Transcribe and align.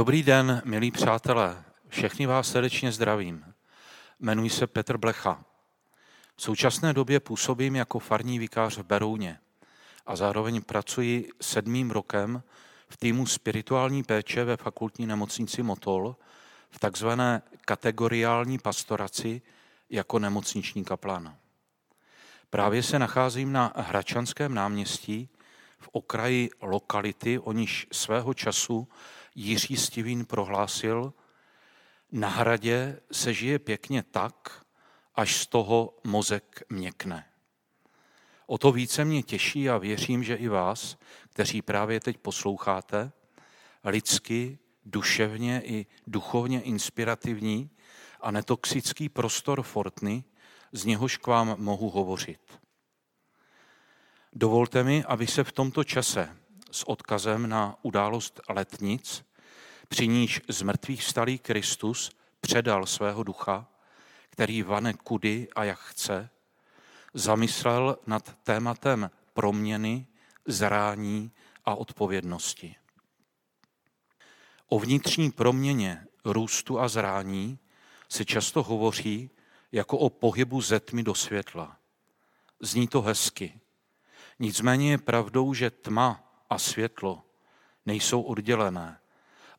Dobrý 0.00 0.22
den, 0.22 0.62
milí 0.64 0.90
přátelé. 0.90 1.64
Všechny 1.88 2.26
vás 2.26 2.50
srdečně 2.50 2.92
zdravím. 2.92 3.44
Jmenuji 4.20 4.50
se 4.50 4.66
Petr 4.66 4.96
Blecha. 4.96 5.44
V 6.36 6.42
současné 6.42 6.92
době 6.92 7.20
působím 7.20 7.76
jako 7.76 7.98
farní 7.98 8.38
vikář 8.38 8.78
v 8.78 8.82
Berouně 8.82 9.38
a 10.06 10.16
zároveň 10.16 10.62
pracuji 10.62 11.30
sedmým 11.40 11.90
rokem 11.90 12.42
v 12.88 12.96
týmu 12.96 13.26
spirituální 13.26 14.02
péče 14.02 14.44
ve 14.44 14.56
fakultní 14.56 15.06
nemocnici 15.06 15.62
Motol 15.62 16.16
v 16.70 16.78
takzvané 16.78 17.42
kategoriální 17.64 18.58
pastoraci 18.58 19.42
jako 19.90 20.18
nemocniční 20.18 20.84
kaplan. 20.84 21.36
Právě 22.50 22.82
se 22.82 22.98
nacházím 22.98 23.52
na 23.52 23.72
Hračanském 23.76 24.54
náměstí 24.54 25.28
v 25.78 25.88
okraji 25.92 26.50
lokality, 26.60 27.38
o 27.38 27.52
níž 27.52 27.86
svého 27.92 28.34
času 28.34 28.88
Jiří 29.34 29.76
Stivín 29.76 30.24
prohlásil, 30.24 31.12
na 32.12 32.28
hradě 32.28 33.00
se 33.12 33.34
žije 33.34 33.58
pěkně 33.58 34.02
tak, 34.02 34.64
až 35.14 35.36
z 35.36 35.46
toho 35.46 35.98
mozek 36.04 36.62
měkne. 36.68 37.24
O 38.46 38.58
to 38.58 38.72
více 38.72 39.04
mě 39.04 39.22
těší 39.22 39.70
a 39.70 39.78
věřím, 39.78 40.24
že 40.24 40.34
i 40.34 40.48
vás, 40.48 40.96
kteří 41.28 41.62
právě 41.62 42.00
teď 42.00 42.18
posloucháte, 42.18 43.12
lidsky, 43.84 44.58
duševně 44.84 45.62
i 45.64 45.86
duchovně 46.06 46.60
inspirativní 46.60 47.70
a 48.20 48.30
netoxický 48.30 49.08
prostor 49.08 49.62
Fortny, 49.62 50.24
z 50.72 50.84
něhož 50.84 51.16
k 51.16 51.26
vám 51.26 51.54
mohu 51.58 51.90
hovořit. 51.90 52.60
Dovolte 54.32 54.84
mi, 54.84 55.04
aby 55.04 55.26
se 55.26 55.44
v 55.44 55.52
tomto 55.52 55.84
čase 55.84 56.36
s 56.70 56.88
odkazem 56.88 57.48
na 57.48 57.76
událost 57.82 58.40
letnic, 58.48 59.24
při 59.88 60.08
níž 60.08 60.40
z 60.48 60.62
mrtvých 60.62 61.04
stalý 61.04 61.38
Kristus 61.38 62.10
předal 62.40 62.86
svého 62.86 63.22
ducha, 63.22 63.66
který 64.30 64.62
vane 64.62 64.94
kudy 64.94 65.48
a 65.56 65.64
jak 65.64 65.78
chce, 65.78 66.30
zamyslel 67.14 67.98
nad 68.06 68.36
tématem 68.42 69.10
proměny, 69.32 70.06
zrání 70.46 71.32
a 71.64 71.74
odpovědnosti. 71.74 72.76
O 74.66 74.78
vnitřní 74.78 75.30
proměně, 75.30 76.06
růstu 76.24 76.80
a 76.80 76.88
zrání 76.88 77.58
se 78.08 78.24
často 78.24 78.62
hovoří 78.62 79.30
jako 79.72 79.98
o 79.98 80.10
pohybu 80.10 80.60
ze 80.60 80.80
tmy 80.80 81.02
do 81.02 81.14
světla. 81.14 81.76
Zní 82.60 82.88
to 82.88 83.02
hezky. 83.02 83.60
Nicméně 84.38 84.90
je 84.90 84.98
pravdou, 84.98 85.54
že 85.54 85.70
tma 85.70 86.29
a 86.50 86.58
světlo 86.58 87.22
nejsou 87.86 88.22
oddělené, 88.22 89.00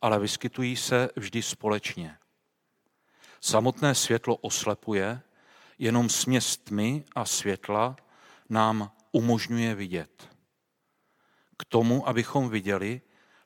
ale 0.01 0.19
vyskytují 0.19 0.75
se 0.75 1.09
vždy 1.15 1.41
společně. 1.41 2.17
Samotné 3.41 3.95
světlo 3.95 4.35
oslepuje, 4.35 5.21
jenom 5.77 6.09
směs 6.09 6.57
tmy 6.57 7.03
a 7.15 7.25
světla 7.25 7.95
nám 8.49 8.91
umožňuje 9.11 9.75
vidět. 9.75 10.29
K 11.57 11.65
tomu, 11.65 12.07
abychom 12.07 12.49
viděli, 12.49 13.01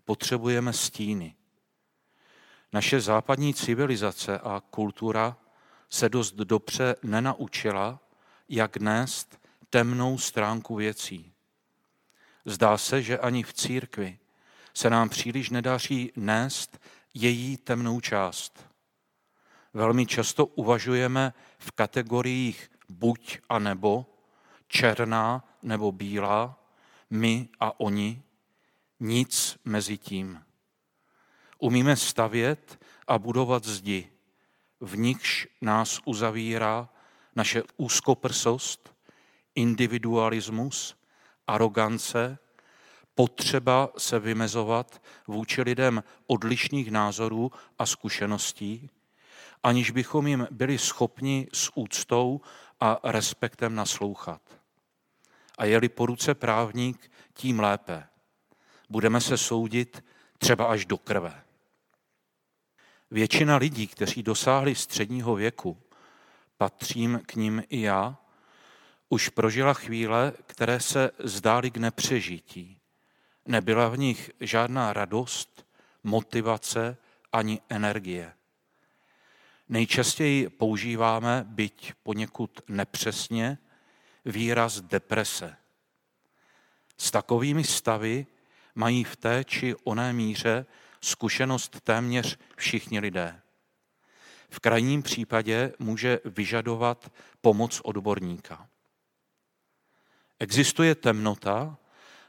potřebujeme 0.05 0.73
stíny. 0.73 1.35
Naše 2.73 3.01
západní 3.01 3.53
civilizace 3.53 4.39
a 4.39 4.61
kultura 4.69 5.37
se 5.89 6.09
dost 6.09 6.35
dobře 6.35 6.95
nenaučila, 7.03 7.99
jak 8.49 8.77
nést 8.77 9.39
temnou 9.69 10.17
stránku 10.17 10.75
věcí. 10.75 11.34
Zdá 12.45 12.77
se, 12.77 13.01
že 13.01 13.17
ani 13.17 13.43
v 13.43 13.53
církvi 13.53 14.19
se 14.73 14.89
nám 14.89 15.09
příliš 15.09 15.49
nedaří 15.49 16.11
nést 16.15 16.79
její 17.13 17.57
temnou 17.57 17.99
část. 17.99 18.69
Velmi 19.73 20.05
často 20.05 20.45
uvažujeme 20.45 21.33
v 21.57 21.71
kategoriích 21.71 22.71
buď 22.89 23.39
a 23.49 23.59
nebo, 23.59 24.05
černá 24.67 25.43
nebo 25.63 25.91
bílá, 25.91 26.59
my 27.09 27.49
a 27.59 27.79
oni, 27.79 28.21
nic 28.99 29.57
mezi 29.65 29.97
tím. 29.97 30.43
Umíme 31.59 31.95
stavět 31.95 32.85
a 33.07 33.19
budovat 33.19 33.63
zdi, 33.63 34.11
v 34.79 34.97
nichž 34.97 35.47
nás 35.61 35.99
uzavírá 36.05 36.89
naše 37.35 37.63
úzkoprsost, 37.77 38.95
individualismus, 39.55 40.95
arogance, 41.47 42.37
potřeba 43.15 43.89
se 43.97 44.19
vymezovat 44.19 45.01
vůči 45.27 45.61
lidem 45.61 46.03
odlišných 46.27 46.91
názorů 46.91 47.51
a 47.79 47.85
zkušeností, 47.85 48.89
aniž 49.63 49.91
bychom 49.91 50.27
jim 50.27 50.47
byli 50.51 50.77
schopni 50.77 51.47
s 51.53 51.71
úctou 51.75 52.41
a 52.79 52.99
respektem 53.03 53.75
naslouchat. 53.75 54.41
A 55.57 55.65
je-li 55.65 55.89
po 55.89 56.05
ruce 56.05 56.35
právník, 56.35 57.11
tím 57.33 57.59
lépe. 57.59 58.07
Budeme 58.89 59.21
se 59.21 59.37
soudit 59.37 60.05
třeba 60.37 60.65
až 60.65 60.85
do 60.85 60.97
krve. 60.97 61.43
Většina 63.11 63.57
lidí, 63.57 63.87
kteří 63.87 64.23
dosáhli 64.23 64.75
středního 64.75 65.35
věku, 65.35 65.77
patřím 66.57 67.21
k 67.25 67.35
ním 67.35 67.63
i 67.69 67.81
já, 67.81 68.17
už 69.09 69.29
prožila 69.29 69.73
chvíle, 69.73 70.33
které 70.45 70.79
se 70.79 71.11
zdály 71.19 71.71
k 71.71 71.77
nepřežití. 71.77 72.79
Nebyla 73.45 73.89
v 73.89 73.97
nich 73.97 74.31
žádná 74.39 74.93
radost, 74.93 75.67
motivace 76.03 76.97
ani 77.31 77.61
energie. 77.69 78.33
Nejčastěji 79.69 80.49
používáme, 80.49 81.45
byť 81.47 81.93
poněkud 82.03 82.61
nepřesně, 82.67 83.57
výraz 84.25 84.81
deprese. 84.81 85.57
S 86.97 87.11
takovými 87.11 87.63
stavy 87.63 88.25
mají 88.75 89.03
v 89.03 89.15
té 89.15 89.43
či 89.43 89.75
oné 89.83 90.13
míře 90.13 90.65
zkušenost 91.01 91.81
téměř 91.83 92.37
všichni 92.55 92.99
lidé. 92.99 93.41
V 94.49 94.59
krajním 94.59 95.03
případě 95.03 95.73
může 95.79 96.19
vyžadovat 96.25 97.11
pomoc 97.41 97.81
odborníka. 97.83 98.69
Existuje 100.39 100.95
temnota, 100.95 101.77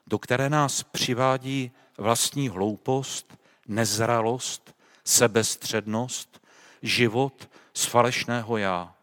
do 0.06 0.18
které 0.18 0.50
nás 0.50 0.82
přivádí 0.82 1.72
vlastní 1.98 2.48
hloupost, 2.48 3.38
nezralost, 3.68 4.76
sebestřednost, 5.04 6.46
život 6.82 7.50
z 7.74 7.84
falešného 7.84 8.56
já. 8.56 8.94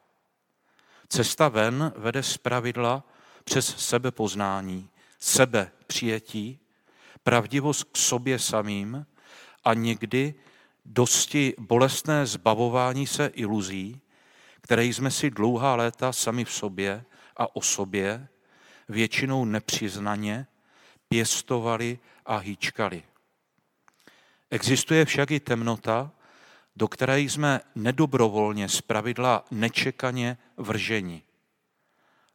Cesta 1.08 1.48
ven 1.48 1.94
vede 1.96 2.24
z 2.24 2.38
pravidla 2.38 3.04
přes 3.44 3.78
sebepoznání, 3.78 4.90
sebe 5.20 5.72
přijetí, 5.88 6.60
pravdivost 7.24 7.84
k 7.84 7.98
sobě 7.98 8.40
samým 8.40 9.06
a 9.64 9.74
někdy 9.74 10.34
dosti 10.86 11.54
bolestné 11.58 12.26
zbavování 12.26 13.08
se 13.08 13.26
iluzí, 13.26 14.02
které 14.62 14.86
jsme 14.86 15.12
si 15.12 15.30
dlouhá 15.30 15.76
léta 15.76 16.14
sami 16.14 16.46
v 16.46 16.52
sobě 16.52 17.06
a 17.38 17.56
o 17.56 17.62
sobě, 17.62 18.28
většinou 18.90 19.46
nepřiznaně, 19.46 20.48
pěstovali 21.10 22.00
a 22.26 22.38
hýčkali. 22.38 23.04
Existuje 24.50 25.06
však 25.06 25.32
i 25.32 25.40
temnota, 25.40 26.12
do 26.76 26.88
které 26.88 27.20
jsme 27.20 27.62
nedobrovolně 27.76 28.70
zpravidla 28.70 29.46
nečekaně 29.52 30.38
vrženi. 30.58 31.24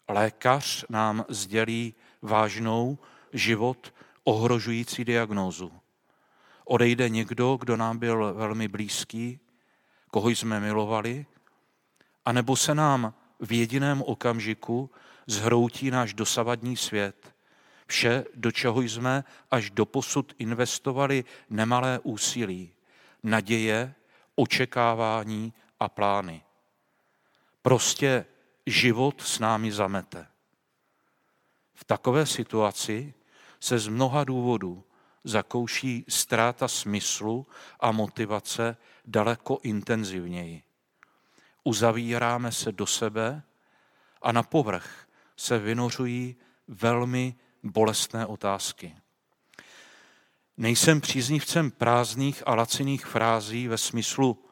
Lékař 0.09 0.85
nám 0.89 1.25
sdělí 1.29 1.95
vážnou 2.23 2.99
život 3.33 3.95
ohrožující 4.25 5.05
diagnózu. 5.05 5.73
Odejde 6.65 7.09
někdo, 7.09 7.57
kdo 7.61 7.77
nám 7.77 7.99
byl 7.99 8.35
velmi 8.35 8.69
blízký, 8.69 9.41
koho 10.11 10.29
jsme 10.29 10.61
milovali, 10.61 11.27
anebo 12.25 12.57
se 12.57 12.75
nám 12.75 13.15
v 13.41 13.53
jediném 13.53 14.03
okamžiku 14.03 14.91
zhroutí 15.29 15.91
náš 15.91 16.15
dosavadní 16.15 16.77
svět. 16.77 17.35
Vše, 17.87 18.25
do 18.35 18.53
čeho 18.53 18.81
jsme 18.81 19.25
až 19.51 19.71
do 19.71 19.87
posud 19.87 20.35
investovali 20.39 21.25
nemalé 21.51 21.99
úsilí, 22.03 22.73
naděje, 23.23 23.95
očekávání 24.35 25.53
a 25.81 25.89
plány. 25.89 26.43
Prostě 27.63 28.27
život 28.67 29.21
s 29.23 29.39
námi 29.39 29.73
zamete. 29.73 30.27
V 31.75 31.85
takové 31.85 32.27
situaci 32.27 33.15
se 33.61 33.79
z 33.79 33.89
mnoha 33.89 34.25
důvodů 34.25 34.85
zakouší 35.25 36.05
ztráta 36.09 36.69
smyslu 36.69 37.47
a 37.81 37.93
motivace 37.93 38.77
daleko 39.05 39.59
intenzivněji. 39.63 40.63
Uzavíráme 41.65 42.53
se 42.53 42.73
do 42.73 42.87
sebe 42.87 43.43
a 44.23 44.33
na 44.33 44.43
povrch 44.43 45.08
se 45.39 45.59
vynořují 45.59 46.37
velmi 46.69 47.35
bolestné 47.63 48.27
otázky. 48.27 48.97
Nejsem 50.57 51.01
příznivcem 51.01 51.71
prázdných 51.71 52.43
a 52.47 52.55
laciných 52.55 53.07
frází 53.07 53.69
ve 53.69 53.79
smyslu 53.79 54.45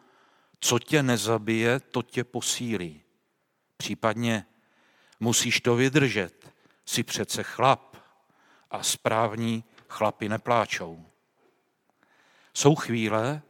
co 0.60 0.78
tě 0.78 1.02
nezabije, 1.02 1.80
to 1.80 2.02
tě 2.02 2.24
posílí. 2.24 3.02
Případně 3.76 4.46
musíš 5.20 5.60
to 5.60 5.76
vydržet, 5.76 6.52
si 6.86 7.02
přece 7.02 7.42
chlap 7.42 7.96
a 8.70 8.82
správní 8.82 9.64
chlapi 9.88 10.28
nepláčou. 10.28 11.06
Jsou 12.54 12.74
chvíle, 12.74 13.42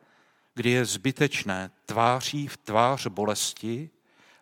kdy 0.54 0.70
je 0.70 0.84
zbytečné 0.84 1.70
tváří 1.86 2.46
v 2.46 2.56
tvář 2.56 3.06
bolesti, 3.06 3.90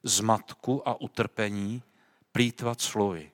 zmatku 0.02 0.88
a 0.88 1.00
utrpení 1.00 1.82
plítvat 2.34 2.80
slovy. 2.80 3.30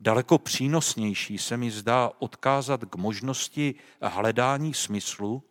Daleko 0.00 0.38
přínosnější 0.38 1.38
se 1.38 1.56
mi 1.56 1.70
zdá 1.70 2.10
odkázat 2.18 2.84
k 2.84 2.94
možnosti 2.96 3.74
hledání 4.02 4.74
smyslu 4.74 5.42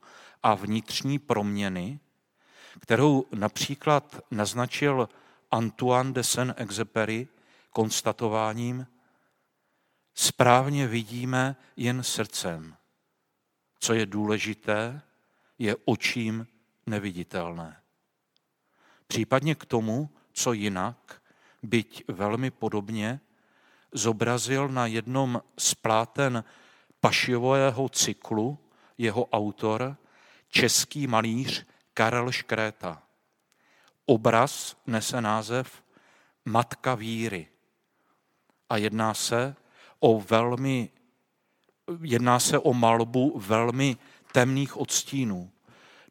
a 0.43 0.55
vnitřní 0.55 1.19
proměny, 1.19 1.99
kterou 2.79 3.25
například 3.31 4.21
naznačil 4.31 5.09
Antoine 5.51 6.11
de 6.11 6.23
Saint-Exupéry 6.23 7.27
konstatováním, 7.69 8.87
správně 10.13 10.87
vidíme 10.87 11.55
jen 11.75 12.03
srdcem. 12.03 12.75
Co 13.79 13.93
je 13.93 14.05
důležité, 14.05 15.01
je 15.59 15.75
očím 15.85 16.47
neviditelné. 16.85 17.81
Případně 19.07 19.55
k 19.55 19.65
tomu, 19.65 20.09
co 20.33 20.53
jinak, 20.53 21.21
byť 21.65 22.03
velmi 22.07 22.51
podobně, 22.51 23.19
zobrazil 23.91 24.67
na 24.67 24.85
jednom 24.85 25.41
z 25.57 25.73
pláten 25.73 26.43
pašivového 26.99 27.89
cyklu 27.89 28.57
jeho 28.97 29.25
autor, 29.25 29.97
český 30.49 31.07
malíř 31.07 31.65
Karel 31.93 32.31
Škréta. 32.31 33.03
Obraz 34.05 34.77
nese 34.87 35.21
název 35.21 35.83
Matka 36.45 36.95
víry 36.95 37.47
a 38.69 38.77
jedná 38.77 39.13
se 39.13 39.55
o 39.99 40.21
velmi, 40.21 40.89
jedná 42.01 42.39
se 42.39 42.59
o 42.59 42.73
malbu 42.73 43.39
velmi 43.39 43.97
temných 44.31 44.77
odstínů. 44.77 45.51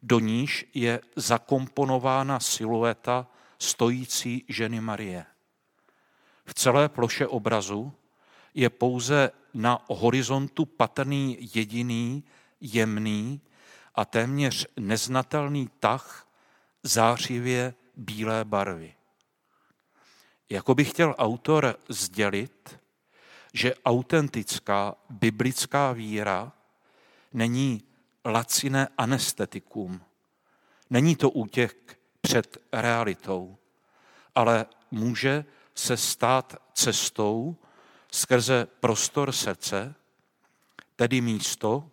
Do 0.01 0.19
níž 0.19 0.65
je 0.73 0.99
zakomponována 1.15 2.39
silueta 2.39 3.27
stojící 3.59 4.45
ženy 4.49 4.81
Marie. 4.81 5.25
V 6.45 6.53
celé 6.53 6.89
ploše 6.89 7.27
obrazu 7.27 7.93
je 8.53 8.69
pouze 8.69 9.31
na 9.53 9.85
horizontu 9.87 10.65
patrný 10.65 11.37
jediný, 11.55 12.23
jemný, 12.61 13.41
a 13.95 14.05
téměř 14.05 14.67
neznatelný 14.79 15.69
tah 15.79 16.27
zářivě 16.83 17.73
bílé 17.95 18.45
barvy. 18.45 18.93
Jako 20.49 20.75
by 20.75 20.85
chtěl 20.85 21.15
autor 21.17 21.79
sdělit, 21.89 22.79
že 23.53 23.75
autentická 23.75 24.95
biblická 25.09 25.91
víra 25.91 26.51
není 27.33 27.83
laciné 28.25 28.87
anestetikum, 28.97 30.01
není 30.89 31.15
to 31.15 31.29
útěk 31.29 31.99
před 32.21 32.57
realitou, 32.73 33.57
ale 34.35 34.65
může 34.91 35.45
se 35.75 35.97
stát 35.97 36.55
cestou 36.73 37.55
skrze 38.11 38.67
prostor 38.79 39.31
srdce, 39.31 39.95
tedy 40.95 41.21
místo, 41.21 41.89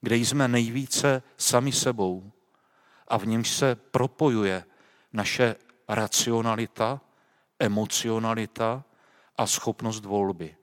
kde 0.00 0.16
jsme 0.16 0.48
nejvíce 0.48 1.22
sami 1.36 1.72
sebou 1.72 2.32
a 3.08 3.18
v 3.18 3.26
němž 3.26 3.50
se 3.50 3.74
propojuje 3.74 4.64
naše 5.12 5.56
racionalita, 5.88 7.00
emocionalita 7.58 8.84
a 9.36 9.46
schopnost 9.46 10.04
volby. 10.04 10.56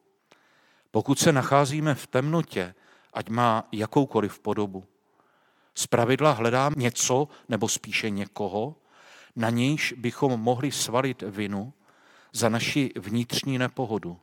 Pokud 0.92 1.20
se 1.20 1.32
nacházíme 1.32 1.96
v 1.96 2.08
temnotě, 2.08 2.76
ať 3.14 3.30
má 3.30 3.68
jakoukoliv 3.72 4.40
podobu, 4.40 4.86
pravidla 5.90 6.32
hledám 6.32 6.74
něco 6.78 7.28
nebo 7.50 7.70
spíše 7.70 8.10
někoho, 8.10 8.76
na 9.36 9.50
nějž 9.50 9.94
bychom 9.98 10.42
mohli 10.42 10.72
svalit 10.72 11.22
vinu 11.22 11.74
za 12.31 12.50
naši 12.50 12.92
vnitřní 12.95 13.57
nepohodu, 13.57 14.19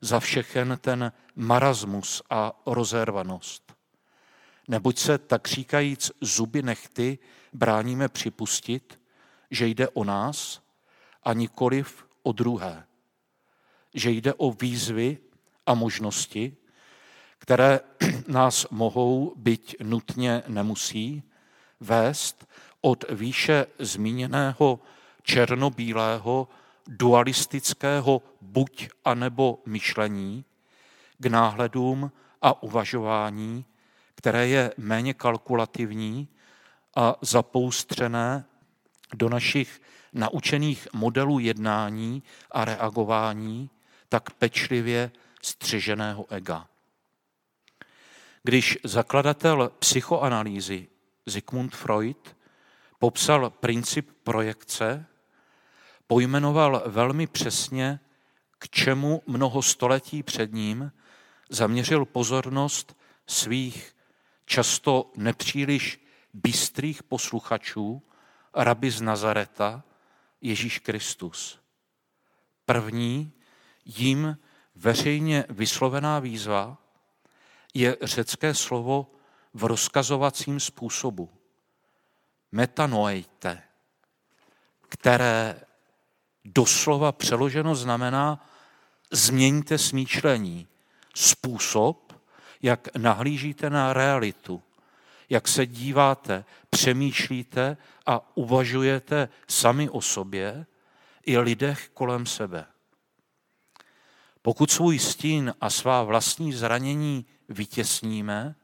za 0.00 0.20
všechen 0.20 0.78
ten 0.80 1.12
marasmus 1.36 2.22
a 2.30 2.62
rozervanost. 2.66 3.74
Neboť 4.68 4.98
se 4.98 5.18
tak 5.18 5.48
říkajíc 5.48 6.12
zuby 6.20 6.62
nechty 6.62 7.18
bráníme 7.52 8.08
připustit, 8.08 9.00
že 9.50 9.66
jde 9.66 9.88
o 9.88 10.04
nás 10.04 10.62
a 11.22 11.32
nikoliv 11.32 12.06
o 12.22 12.32
druhé. 12.32 12.86
Že 13.94 14.10
jde 14.10 14.34
o 14.34 14.52
výzvy 14.52 15.18
a 15.66 15.74
možnosti, 15.74 16.56
které 17.38 17.80
nás 18.26 18.66
mohou, 18.70 19.34
byť 19.36 19.76
nutně 19.82 20.42
nemusí, 20.48 21.22
vést 21.80 22.46
od 22.80 23.04
výše 23.10 23.66
zmíněného 23.78 24.80
černobílého 25.22 26.48
dualistického 26.88 28.22
buď 28.40 28.88
a 29.04 29.14
nebo 29.14 29.62
myšlení 29.66 30.44
k 31.18 31.26
náhledům 31.26 32.12
a 32.42 32.62
uvažování, 32.62 33.64
které 34.14 34.48
je 34.48 34.72
méně 34.76 35.14
kalkulativní 35.14 36.28
a 36.96 37.16
zapoustřené 37.20 38.44
do 39.14 39.28
našich 39.28 39.82
naučených 40.12 40.88
modelů 40.92 41.38
jednání 41.38 42.22
a 42.50 42.64
reagování 42.64 43.70
tak 44.08 44.30
pečlivě 44.30 45.10
střeženého 45.42 46.26
ega. 46.28 46.66
Když 48.42 48.78
zakladatel 48.84 49.72
psychoanalýzy 49.78 50.88
Sigmund 51.28 51.76
Freud 51.76 52.36
popsal 52.98 53.50
princip 53.50 54.10
projekce, 54.24 55.06
pojmenoval 56.06 56.82
velmi 56.86 57.26
přesně, 57.26 58.00
k 58.58 58.68
čemu 58.68 59.22
mnoho 59.26 59.62
století 59.62 60.22
před 60.22 60.52
ním 60.52 60.92
zaměřil 61.50 62.04
pozornost 62.04 62.96
svých 63.26 63.96
často 64.46 65.12
nepříliš 65.16 66.06
bystrých 66.32 67.02
posluchačů 67.02 68.02
rabi 68.54 68.90
z 68.90 69.00
Nazareta, 69.00 69.82
Ježíš 70.40 70.78
Kristus. 70.78 71.60
První 72.66 73.32
jim 73.84 74.38
veřejně 74.74 75.44
vyslovená 75.48 76.18
výzva 76.18 76.78
je 77.74 77.96
řecké 78.02 78.54
slovo 78.54 79.10
v 79.54 79.64
rozkazovacím 79.64 80.60
způsobu. 80.60 81.30
Metanoejte, 82.52 83.62
které 84.88 85.60
doslova 86.44 87.12
přeloženo 87.12 87.74
znamená 87.74 88.46
změňte 89.10 89.78
smýšlení, 89.78 90.66
způsob, 91.14 92.12
jak 92.62 92.96
nahlížíte 92.96 93.70
na 93.70 93.92
realitu, 93.92 94.62
jak 95.30 95.48
se 95.48 95.66
díváte, 95.66 96.44
přemýšlíte 96.70 97.76
a 98.06 98.36
uvažujete 98.36 99.28
sami 99.48 99.90
o 99.90 100.00
sobě 100.00 100.66
i 101.26 101.38
lidech 101.38 101.90
kolem 101.94 102.26
sebe. 102.26 102.66
Pokud 104.42 104.70
svůj 104.70 104.98
stín 104.98 105.54
a 105.60 105.70
svá 105.70 106.02
vlastní 106.02 106.52
zranění 106.52 107.26
vytěsníme, 107.48 108.54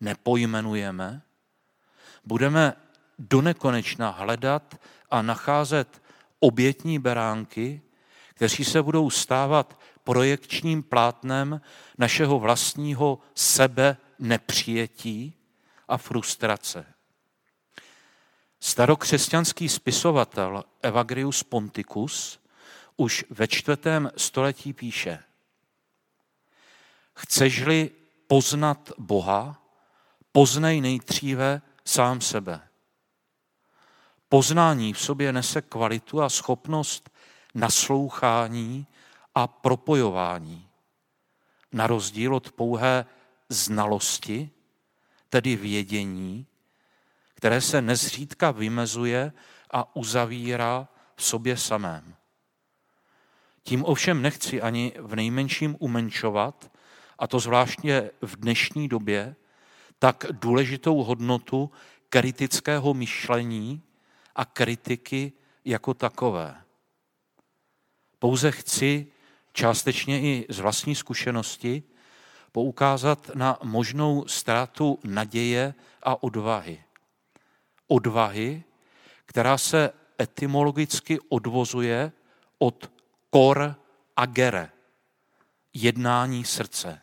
nepojmenujeme, 0.00 1.22
budeme 2.24 2.74
donekonečna 3.18 4.10
hledat 4.10 4.80
a 5.10 5.22
nacházet 5.22 6.01
obětní 6.42 6.98
beránky, 6.98 7.82
kteří 8.34 8.64
se 8.64 8.82
budou 8.82 9.10
stávat 9.10 9.80
projekčním 10.04 10.82
plátnem 10.82 11.60
našeho 11.98 12.38
vlastního 12.38 13.18
sebe 13.34 13.96
nepřijetí 14.18 15.34
a 15.88 15.96
frustrace. 15.96 16.86
Starokřesťanský 18.60 19.68
spisovatel 19.68 20.64
Evagrius 20.82 21.42
Ponticus 21.42 22.40
už 22.96 23.24
ve 23.30 23.48
čtvrtém 23.48 24.10
století 24.16 24.72
píše 24.72 25.18
Chceš-li 27.14 27.90
poznat 28.26 28.90
Boha, 28.98 29.62
poznej 30.32 30.80
nejdříve 30.80 31.62
sám 31.84 32.20
sebe. 32.20 32.71
Poznání 34.32 34.92
v 34.92 35.00
sobě 35.00 35.32
nese 35.32 35.62
kvalitu 35.62 36.22
a 36.22 36.28
schopnost 36.28 37.10
naslouchání 37.54 38.86
a 39.34 39.46
propojování. 39.46 40.68
Na 41.72 41.86
rozdíl 41.86 42.34
od 42.34 42.52
pouhé 42.52 43.06
znalosti, 43.48 44.50
tedy 45.28 45.56
vědění, 45.56 46.46
které 47.34 47.60
se 47.60 47.82
nezřídka 47.82 48.50
vymezuje 48.50 49.32
a 49.70 49.96
uzavírá 49.96 50.88
v 51.16 51.24
sobě 51.24 51.56
samém. 51.56 52.14
Tím 53.62 53.84
ovšem 53.84 54.22
nechci 54.22 54.62
ani 54.62 54.92
v 54.98 55.16
nejmenším 55.16 55.76
umenčovat, 55.78 56.72
a 57.18 57.26
to 57.26 57.40
zvláště 57.40 58.10
v 58.22 58.36
dnešní 58.36 58.88
době, 58.88 59.36
tak 59.98 60.24
důležitou 60.30 61.02
hodnotu 61.02 61.70
kritického 62.08 62.94
myšlení 62.94 63.82
a 64.36 64.44
kritiky 64.44 65.32
jako 65.64 65.94
takové. 65.94 66.62
Pouze 68.18 68.52
chci 68.52 69.06
částečně 69.52 70.20
i 70.20 70.46
z 70.48 70.58
vlastní 70.58 70.94
zkušenosti 70.94 71.82
poukázat 72.52 73.30
na 73.34 73.58
možnou 73.62 74.28
ztrátu 74.28 74.98
naděje 75.04 75.74
a 76.02 76.22
odvahy. 76.22 76.84
Odvahy, 77.86 78.64
která 79.26 79.58
se 79.58 79.90
etymologicky 80.20 81.18
odvozuje 81.28 82.12
od 82.58 82.92
kor 83.30 83.76
agere, 84.16 84.70
jednání 85.74 86.44
srdce. 86.44 87.00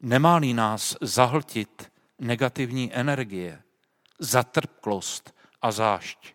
Nemá-li 0.00 0.54
nás 0.54 0.96
zahltit 1.00 1.92
negativní 2.18 2.94
energie, 2.94 3.62
zatrpklost 4.18 5.37
a 5.62 5.72
zášť, 5.72 6.34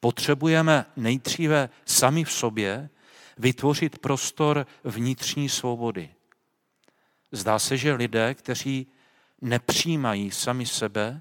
potřebujeme 0.00 0.86
nejdříve 0.96 1.68
sami 1.84 2.24
v 2.24 2.32
sobě 2.32 2.90
vytvořit 3.38 3.98
prostor 3.98 4.66
vnitřní 4.84 5.48
svobody. 5.48 6.14
Zdá 7.32 7.58
se, 7.58 7.76
že 7.76 7.92
lidé, 7.92 8.34
kteří 8.34 8.86
nepřijímají 9.40 10.30
sami 10.30 10.66
sebe, 10.66 11.20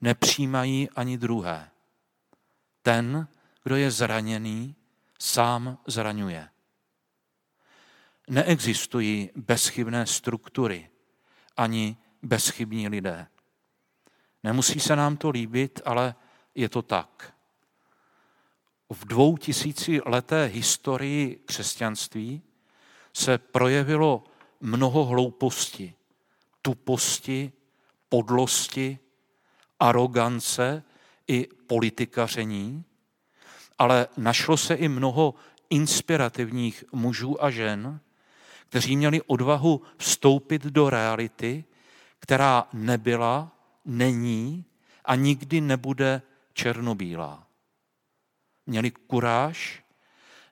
nepřijímají 0.00 0.90
ani 0.90 1.18
druhé. 1.18 1.70
Ten, 2.82 3.28
kdo 3.62 3.76
je 3.76 3.90
zraněný, 3.90 4.76
sám 5.18 5.78
zraňuje. 5.86 6.48
Neexistují 8.28 9.30
bezchybné 9.36 10.06
struktury 10.06 10.90
ani 11.56 11.96
bezchybní 12.22 12.88
lidé. 12.88 13.26
Nemusí 14.44 14.80
se 14.80 14.96
nám 14.96 15.16
to 15.16 15.30
líbit, 15.30 15.80
ale 15.84 16.14
je 16.54 16.68
to 16.68 16.82
tak. 16.82 17.34
V 18.90 19.04
dvou 19.04 19.36
tisíci 19.36 20.00
leté 20.06 20.44
historii 20.44 21.42
křesťanství 21.44 22.42
se 23.12 23.38
projevilo 23.38 24.24
mnoho 24.60 25.04
hlouposti, 25.04 25.94
tuposti, 26.62 27.52
podlosti, 28.08 28.98
arogance 29.80 30.82
i 31.28 31.48
politikaření, 31.66 32.84
ale 33.78 34.06
našlo 34.16 34.56
se 34.56 34.74
i 34.74 34.88
mnoho 34.88 35.34
inspirativních 35.70 36.84
mužů 36.92 37.44
a 37.44 37.50
žen, 37.50 38.00
kteří 38.68 38.96
měli 38.96 39.22
odvahu 39.22 39.82
vstoupit 39.96 40.62
do 40.62 40.90
reality, 40.90 41.64
která 42.18 42.68
nebyla, 42.72 43.57
není 43.88 44.64
a 45.04 45.14
nikdy 45.14 45.60
nebude 45.60 46.22
černobílá. 46.52 47.46
Měli 48.66 48.90
kuráž 48.90 49.84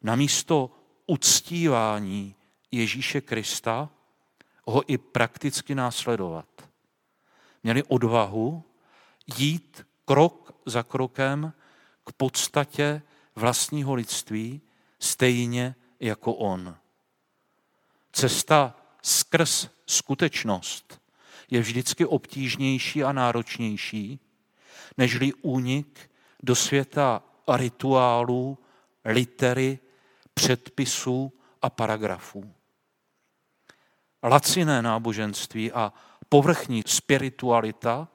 na 0.02 0.16
místo 0.16 0.71
uctívání 1.07 2.35
Ježíše 2.71 3.21
Krista 3.21 3.90
ho 4.64 4.93
i 4.93 4.99
prakticky 4.99 5.75
následovat. 5.75 6.47
Měli 7.62 7.83
odvahu 7.83 8.64
jít 9.38 9.87
krok 10.05 10.61
za 10.66 10.83
krokem 10.83 11.52
k 12.05 12.12
podstatě 12.12 13.02
vlastního 13.35 13.95
lidství, 13.95 14.61
stejně 14.99 15.75
jako 16.00 16.35
on. 16.35 16.76
Cesta 18.12 18.76
skrz 19.02 19.69
skutečnost 19.87 21.06
je 21.50 21.61
vždycky 21.61 22.07
obtížnější 22.07 23.05
a 23.05 23.12
náročnější, 23.12 24.21
nežli 24.99 25.33
únik 25.33 26.11
do 26.43 26.55
světa 26.55 27.23
rituálů, 27.49 28.59
litery, 29.05 29.79
předpisů 30.35 31.33
a 31.62 31.71
paragrafů. 31.71 32.53
Laciné 34.23 34.83
náboženství 34.83 35.73
a 35.73 35.93
povrchní 36.29 36.83
spiritualita 36.87 38.09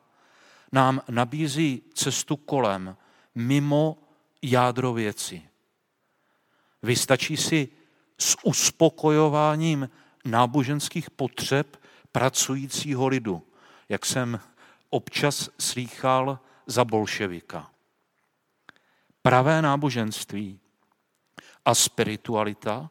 nám 0.71 1.01
nabízí 1.09 1.83
cestu 1.93 2.35
kolem, 2.37 2.97
mimo 3.35 3.97
jádro 4.41 4.93
věci. 4.93 5.41
Vystačí 6.83 7.37
si 7.37 7.69
s 8.17 8.37
uspokojováním 8.43 9.89
náboženských 10.25 11.09
potřeb 11.09 11.80
pracujícího 12.11 13.07
lidu, 13.07 13.47
jak 13.89 14.05
jsem 14.05 14.39
občas 14.89 15.49
slýchal 15.59 16.39
za 16.67 16.85
bolševika. 16.85 17.71
Pravé 19.21 19.61
náboženství 19.61 20.59
a 21.65 21.75
spiritualita 21.75 22.89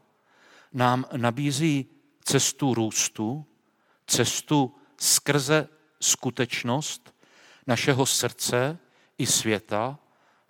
nám 0.73 1.05
nabízí 1.17 1.87
cestu 2.25 2.75
růstu, 2.75 3.47
cestu 4.07 4.75
skrze 4.99 5.69
skutečnost 6.01 7.15
našeho 7.67 8.07
srdce 8.07 8.79
i 9.19 9.27
světa, 9.27 9.99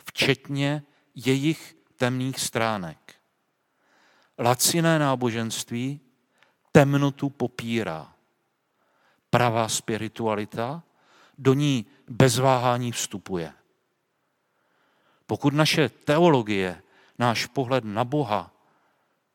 včetně 0.04 0.82
jejich 1.14 1.76
temných 1.96 2.40
stránek. 2.40 3.14
Laciné 4.38 4.98
náboženství 4.98 6.00
temnotu 6.72 7.30
popírá. 7.30 8.14
Pravá 9.30 9.68
spiritualita 9.68 10.82
do 11.38 11.54
ní 11.54 11.86
bez 12.08 12.38
váhání 12.38 12.92
vstupuje. 12.92 13.52
Pokud 15.26 15.54
naše 15.54 15.88
teologie, 15.88 16.82
náš 17.18 17.46
pohled 17.46 17.84
na 17.84 18.04
Boha 18.04 18.52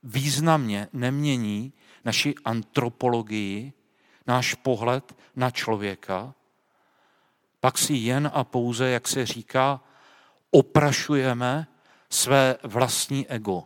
významně 0.03 0.87
nemění 0.93 1.73
naši 2.05 2.35
antropologii, 2.45 3.73
náš 4.27 4.53
pohled 4.53 5.17
na 5.35 5.51
člověka, 5.51 6.33
pak 7.59 7.77
si 7.77 7.93
jen 7.93 8.31
a 8.33 8.43
pouze, 8.43 8.89
jak 8.89 9.07
se 9.07 9.25
říká, 9.25 9.81
oprašujeme 10.51 11.67
své 12.09 12.57
vlastní 12.63 13.27
ego. 13.27 13.63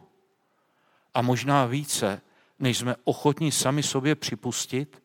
A 1.14 1.22
možná 1.22 1.66
více, 1.66 2.22
než 2.60 2.78
jsme 2.78 2.96
ochotní 3.04 3.52
sami 3.52 3.84
sobě 3.84 4.16
připustit, 4.16 5.04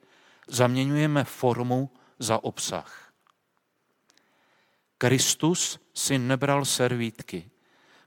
zaměňujeme 0.49 1.25
formu 1.25 1.91
za 2.19 2.45
obsah. 2.45 3.13
Kristus 4.99 5.81
si 5.95 6.19
nebral 6.19 6.65
servítky, 6.65 7.51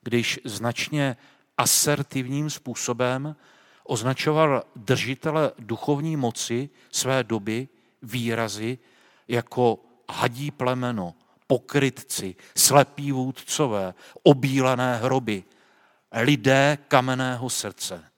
když 0.01 0.39
značně 0.45 1.17
asertivním 1.57 2.49
způsobem 2.49 3.35
označoval 3.83 4.63
držitele 4.75 5.51
duchovní 5.59 6.17
moci 6.17 6.69
své 6.91 7.23
doby 7.23 7.67
výrazy 8.01 8.77
jako 9.27 9.79
hadí 10.09 10.51
plemeno, 10.51 11.15
pokrytci, 11.47 12.35
slepí 12.57 13.11
vůdcové, 13.11 13.93
obílené 14.23 14.97
hroby, 14.97 15.43
lidé 16.11 16.77
kamenného 16.87 17.49
srdce. 17.49 18.11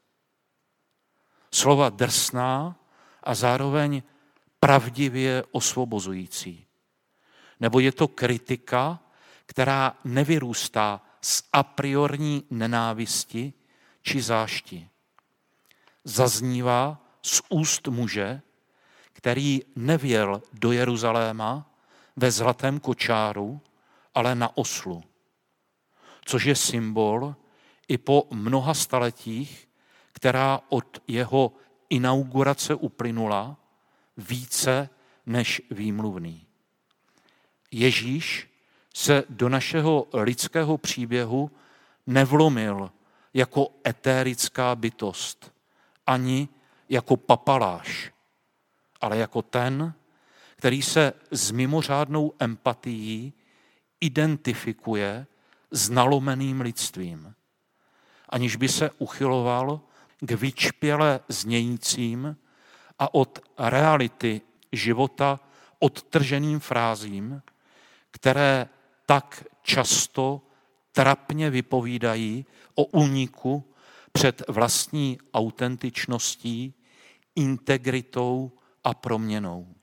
Slova 1.52 1.90
drsná 1.90 2.79
a 3.24 3.36
zároveň 3.36 4.04
pravdivě 4.60 5.44
osvobozující. 5.52 6.66
Nebo 7.60 7.80
je 7.80 7.92
to 7.92 8.08
kritika, 8.08 9.00
která 9.46 9.98
nevyrůstá 10.04 11.02
z 11.22 11.44
a 11.54 11.64
priorní 11.64 12.44
nenávisti 12.50 13.54
či 14.02 14.22
zášti. 14.22 14.90
Zaznívá 16.04 16.98
z 17.22 17.42
úst 17.50 17.88
muže, 17.88 18.42
který 19.14 19.62
nevěl 19.76 20.42
do 20.54 20.72
Jeruzaléma 20.72 21.72
ve 22.16 22.32
zlatém 22.32 22.80
kočáru, 22.80 23.62
ale 24.16 24.36
na 24.36 24.58
oslu, 24.58 25.04
což 26.26 26.44
je 26.44 26.56
symbol 26.56 27.36
i 27.88 27.98
po 27.98 28.28
mnoha 28.32 28.74
staletích, 28.74 29.70
která 30.14 30.60
od 30.70 31.02
jeho 31.08 31.52
inaugurace 31.90 32.76
uplynula 32.76 33.58
více 34.18 34.90
než 35.26 35.62
výmluvný. 35.72 36.48
Ježíš 37.72 38.50
se 38.96 39.24
do 39.30 39.50
našeho 39.50 40.08
lidského 40.14 40.78
příběhu 40.78 41.52
nevlomil 42.08 42.92
jako 43.34 43.68
etérická 43.88 44.76
bytost, 44.76 45.54
ani 46.06 46.50
jako 46.90 47.18
papaláš, 47.18 48.12
ale 49.02 49.18
jako 49.18 49.42
ten, 49.42 49.94
který 50.56 50.82
se 50.82 51.14
s 51.32 51.52
mimořádnou 51.52 52.34
empatií 52.40 53.34
identifikuje 54.02 55.28
s 55.72 55.90
nalomeným 55.90 56.62
lidstvím, 56.62 57.36
aniž 58.30 58.56
by 58.56 58.68
se 58.68 58.92
uchyloval 58.98 59.82
k 60.20 60.32
vyčpěle 60.32 61.20
znějícím 61.28 62.38
a 63.00 63.14
od 63.14 63.40
reality 63.58 64.42
života 64.72 65.40
odtrženým 65.80 66.60
frázím, 66.60 67.42
které 68.12 68.70
tak 69.06 69.44
často 69.62 70.42
trapně 70.92 71.50
vypovídají 71.50 72.46
o 72.76 72.86
úniku 72.86 73.74
před 74.12 74.44
vlastní 74.48 75.18
autentičností, 75.34 76.74
integritou 77.36 78.52
a 78.84 78.94
proměnou. 78.94 79.76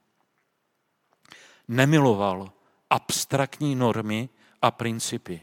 Nemiloval 1.68 2.52
abstraktní 2.90 3.74
normy 3.74 4.28
a 4.62 4.70
principy. 4.70 5.40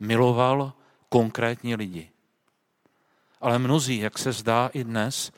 Miloval 0.00 0.72
konkrétní 1.08 1.74
lidi. 1.74 2.10
Ale 3.46 3.58
mnozí, 3.58 3.98
jak 3.98 4.18
se 4.18 4.32
zdá 4.32 4.70
i 4.72 4.84
dnes, 4.84 5.32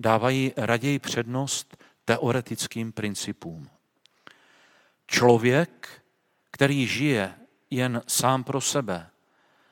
dávají 0.00 0.52
raději 0.56 0.98
přednost 0.98 1.76
teoretickým 2.04 2.92
principům. 2.92 3.70
Člověk, 5.06 6.02
který 6.50 6.86
žije 6.86 7.34
jen 7.70 8.02
sám 8.06 8.44
pro 8.44 8.60
sebe, 8.60 9.10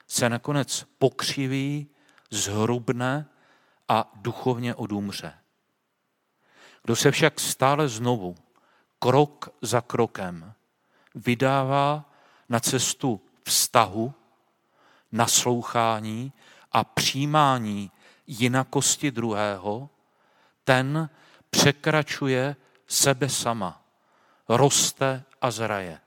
se 0.07 0.29
nakonec 0.29 0.87
pokřiví, 0.99 1.89
zhrubne 2.31 3.29
a 3.89 4.13
duchovně 4.15 4.75
odumře. 4.75 5.35
Kdo 6.83 6.97
se 6.97 7.11
však 7.11 7.41
stále 7.41 7.89
znovu, 7.89 8.35
krok 8.99 9.49
za 9.63 9.81
krokem, 9.81 10.53
vydává 11.15 12.13
na 12.49 12.61
cestu 12.61 13.21
vztahu, 13.45 14.15
naslouchání 15.13 16.33
a 16.73 16.85
přijímání 16.85 17.91
jinakosti 18.27 19.11
druhého, 19.11 19.89
ten 20.65 21.11
překračuje 21.51 22.57
sebe 22.87 23.29
sama, 23.29 23.83
roste 24.49 25.25
a 25.41 25.51
zraje. 25.51 26.01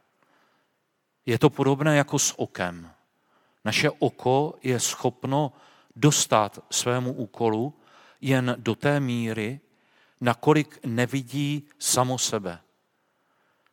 Je 1.26 1.40
to 1.40 1.50
podobné 1.50 1.98
jako 1.98 2.20
s 2.20 2.40
okem. 2.40 2.92
Naše 3.66 3.90
oko 3.90 4.54
je 4.64 4.80
schopno 4.80 5.54
dostat 5.96 6.60
svému 6.72 7.14
úkolu 7.14 7.74
jen 8.22 8.56
do 8.60 8.76
té 8.76 9.00
míry, 9.00 9.60
nakolik 10.22 10.80
nevidí 10.86 11.68
samo 11.80 12.18
sebe. 12.18 12.60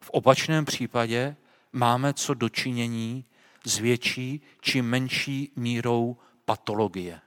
V 0.01 0.11
opačném 0.11 0.65
případě 0.65 1.37
máme 1.73 2.15
co 2.15 2.35
dočinění 2.35 3.25
s 3.65 3.79
větší 3.79 4.41
či 4.61 4.83
menší 4.83 5.53
mírou 5.57 6.17
patologie. 6.53 7.21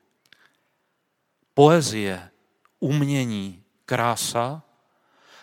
Poezie, 1.53 2.29
umění, 2.79 3.63
krása 3.85 4.61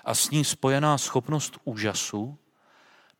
a 0.05 0.15
s 0.15 0.31
ní 0.31 0.45
spojená 0.45 0.99
schopnost 0.99 1.59
úžasu 1.65 2.39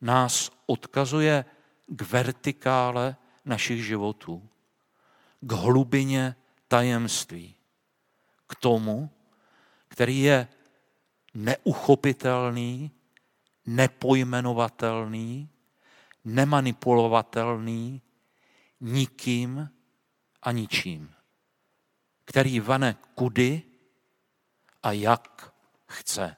nás 0.01 0.51
odkazuje 0.67 1.45
k 1.87 2.03
vertikále 2.03 3.17
našich 3.45 3.87
životů, 3.87 4.49
k 5.41 5.53
hlubině 5.53 6.37
tajemství, 6.69 7.55
k 8.47 8.55
tomu, 8.55 9.11
který 9.89 10.21
je 10.21 10.49
neuchopitelný, 11.35 12.91
nepojmenovatelný, 13.67 15.49
nemanipulovatelný 16.25 18.03
nikým 18.81 19.69
a 20.43 20.53
ničím, 20.53 21.11
který 22.25 22.61
vane 22.61 22.97
kudy 23.15 23.63
a 24.83 24.93
jak 24.93 25.53
chce. 25.89 26.37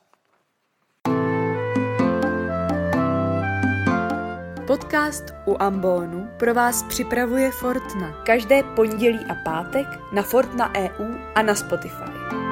Podcast 4.66 5.24
u 5.46 5.62
Ambonu 5.62 6.28
pro 6.38 6.54
vás 6.54 6.82
připravuje 6.82 7.50
Fortna. 7.50 8.22
Každé 8.26 8.62
pondělí 8.62 9.18
a 9.18 9.34
pátek 9.34 9.86
na 10.12 10.22
Fortna 10.22 10.72
EU 10.74 11.18
a 11.34 11.42
na 11.42 11.54
Spotify. 11.54 12.43